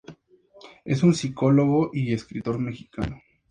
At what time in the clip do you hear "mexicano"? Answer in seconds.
2.57-3.21